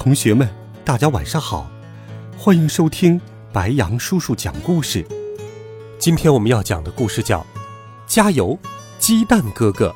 [0.00, 0.48] 同学们，
[0.82, 1.70] 大家晚上好，
[2.38, 3.20] 欢迎收听
[3.52, 5.06] 白杨叔叔讲故事。
[5.98, 7.40] 今天我们要讲的故事叫
[8.06, 8.58] 《加油，
[8.98, 9.88] 鸡蛋哥哥》。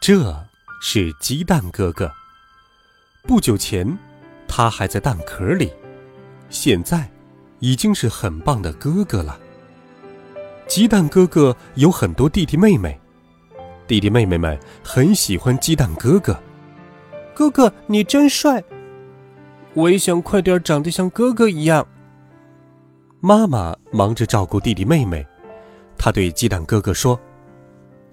[0.00, 0.46] 这
[0.80, 2.08] 是鸡蛋哥哥。
[3.24, 3.98] 不久前，
[4.46, 5.72] 他还在蛋壳里，
[6.50, 7.10] 现在
[7.58, 9.36] 已经是很棒的哥哥了。
[10.68, 12.96] 鸡蛋哥哥有很多弟弟妹妹。
[13.88, 16.40] 弟弟妹妹们很喜欢鸡蛋哥哥，
[17.36, 18.64] 哥哥你真帅，
[19.74, 21.86] 我也想快点长得像哥哥一样。
[23.20, 25.26] 妈妈忙着照顾弟弟妹妹，
[25.98, 27.20] 她对鸡蛋哥哥说：“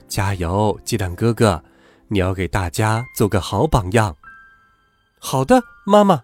[0.09, 1.63] 加油，鸡蛋哥哥，
[2.09, 4.13] 你要给大家做个好榜样。”
[5.19, 6.21] 好的，妈妈。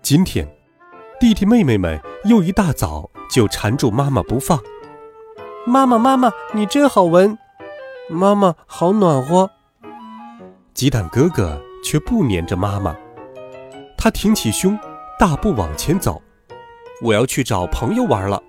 [0.00, 0.48] 今天，
[1.20, 4.58] 弟弟妹妹们又一大早就缠住妈妈不放。
[5.66, 7.36] 妈妈，妈妈，你真好闻，
[8.08, 9.50] 妈妈好暖和。
[10.74, 12.96] 鸡蛋哥哥却不粘着妈妈，
[13.96, 14.78] 他挺起胸，
[15.18, 16.22] 大步往前走。
[17.02, 18.42] 我要去找朋友玩了，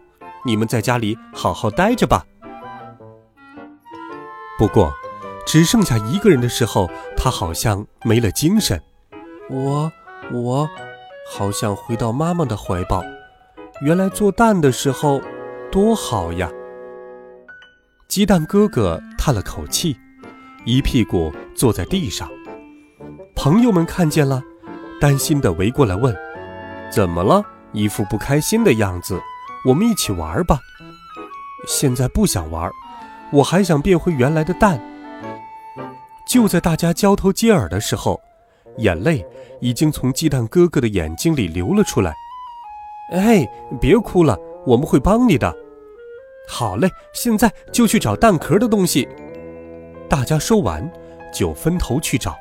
[0.45, 2.25] 你们在家里好好待着吧。
[4.57, 4.93] 不过，
[5.45, 8.81] 只剩下一个人的时候，他好像没了精神。
[9.49, 9.91] 我，
[10.31, 10.69] 我，
[11.31, 13.03] 好想回到妈妈的怀抱。
[13.81, 15.21] 原来做蛋的时候，
[15.71, 16.49] 多好呀！
[18.07, 19.97] 鸡蛋哥哥叹了口气，
[20.65, 22.29] 一屁股坐在地上。
[23.35, 24.43] 朋友们看见了，
[24.99, 26.15] 担心地围过来问
[26.93, 27.43] ：“怎么了？
[27.73, 29.19] 一副不开心的样子。
[29.65, 30.59] 我们一起玩吧。”
[31.67, 32.69] 现在不想玩，
[33.31, 34.79] 我还想变回原来的蛋。
[36.27, 38.19] 就在大家交头接耳的时候，
[38.77, 39.25] 眼泪
[39.59, 42.13] 已经从鸡蛋哥哥的眼睛里流了出来。
[43.13, 43.47] 哎，
[43.79, 45.53] 别哭了，我们会帮你的。
[46.47, 49.07] 好嘞，现在就去找蛋壳的东西。
[50.11, 50.91] 大家说完，
[51.33, 52.35] 就分头去找。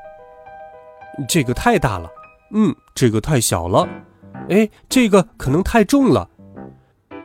[1.29, 2.11] 这个太大了，
[2.53, 3.89] 嗯，这个太小了，
[4.49, 6.29] 哎，这个可能太重了。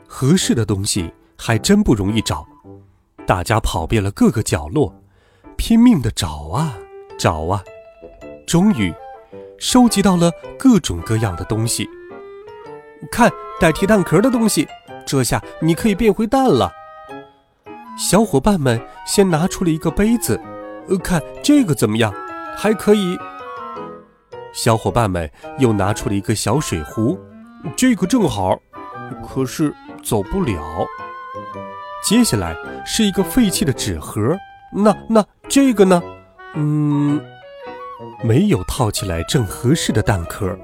[0.08, 2.46] 合适的东西还真不容易找。
[3.26, 4.94] 大家跑遍了各个角落，
[5.58, 6.78] 拼命的找啊
[7.18, 7.64] 找啊，
[8.46, 8.94] 终于
[9.58, 11.90] 收集到了各种各样的东西。
[13.12, 14.68] 看，代替蛋壳的东西。
[15.08, 16.72] 这下你可以变回蛋了。
[17.98, 20.40] 小伙伴们先拿出了一个杯子，
[20.90, 22.14] 呃，看这个怎么样？
[22.58, 23.18] 还可以。
[24.54, 25.30] 小伙伴们
[25.60, 27.18] 又拿出了一个小水壶，
[27.76, 28.60] 这个正好，
[29.26, 29.74] 可是
[30.04, 30.86] 走不了。
[32.04, 34.38] 接下来是一个废弃的纸盒，
[34.74, 36.02] 那那这个呢？
[36.54, 37.20] 嗯，
[38.24, 40.58] 没有套起来正合适的蛋壳，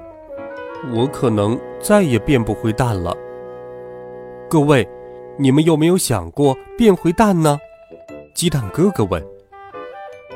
[0.94, 3.16] 我可能再也变不回蛋了。
[4.48, 4.86] 各位，
[5.38, 7.58] 你们有没有想过变回蛋呢？
[8.34, 9.24] 鸡蛋哥哥问。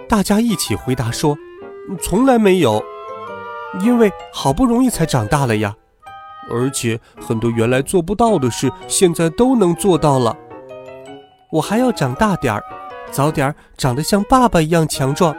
[0.09, 1.37] 大家一起回答说
[2.01, 2.83] ：“从来没有，
[3.81, 5.75] 因为好不容易才长大了呀。
[6.51, 10.37] 而且很多原来做不到的事，现在都能做到了。
[11.51, 12.63] 我还要长大点儿，
[13.11, 15.37] 早点长得像爸爸一样强壮。”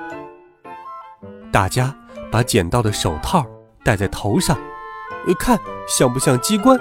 [1.51, 1.95] 大家
[2.29, 3.45] 把捡到的手套
[3.84, 4.57] 戴在头上，
[5.39, 5.57] 看
[5.88, 6.79] 像不像机关？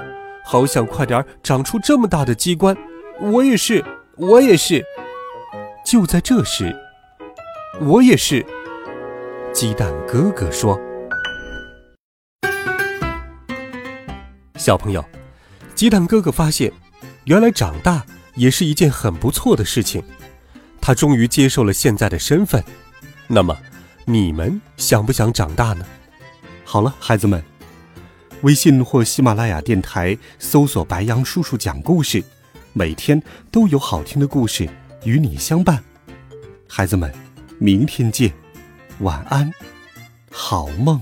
[0.48, 2.76] 好想快点长出这么大的机关，
[3.20, 3.84] 我也是，
[4.16, 4.80] 我也是。
[5.84, 6.72] 就在这时，
[7.80, 8.46] 我也是。
[9.52, 10.80] 鸡蛋哥哥说
[14.54, 15.04] ：“小朋友，
[15.74, 16.72] 鸡蛋哥哥发现，
[17.24, 20.00] 原来长大也是一件很不错的事情。
[20.80, 22.62] 他终于接受了现在的身份。
[23.26, 23.56] 那么，
[24.04, 25.84] 你们想不想长大呢？
[26.64, 27.42] 好了，孩子们。”
[28.42, 32.22] 微信或喜马拉雅电台搜索“白羊叔叔讲故事”，
[32.74, 34.68] 每天都有好听的故事
[35.04, 35.82] 与你相伴。
[36.68, 37.12] 孩子们，
[37.58, 38.30] 明天见，
[39.00, 39.50] 晚安，
[40.30, 41.00] 好梦。